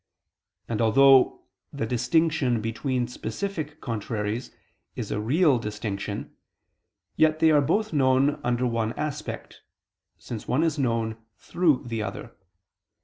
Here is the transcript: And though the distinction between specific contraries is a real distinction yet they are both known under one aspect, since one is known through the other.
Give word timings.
And 0.67 0.79
though 0.79 1.43
the 1.71 1.85
distinction 1.85 2.59
between 2.59 3.07
specific 3.07 3.81
contraries 3.81 4.49
is 4.95 5.11
a 5.11 5.19
real 5.19 5.59
distinction 5.59 6.35
yet 7.17 7.37
they 7.37 7.51
are 7.51 7.61
both 7.61 7.93
known 7.93 8.41
under 8.43 8.65
one 8.65 8.93
aspect, 8.93 9.61
since 10.17 10.47
one 10.47 10.63
is 10.63 10.79
known 10.79 11.17
through 11.37 11.83
the 11.85 12.01
other. 12.01 12.35